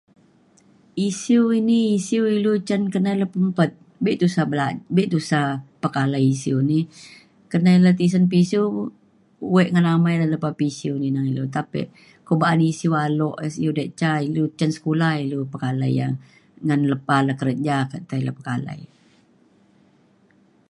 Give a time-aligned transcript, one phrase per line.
[1.07, 3.71] isiu ini isiu ilu cen kenai le pempet
[4.03, 5.41] be' tusa bela be' tusa
[5.83, 6.79] pekalai isiu ini.
[7.51, 8.61] kenai le tisen pisiu
[9.53, 11.43] we ngan amai re lepa pisiu kina ilu.
[11.57, 11.81] tapi
[12.25, 16.07] ko' ba'an isiu aluk isiu da ca ilu cen sekula ilu pekalai ia
[16.67, 18.89] ngan lepa le kerja ketai le pekalai e.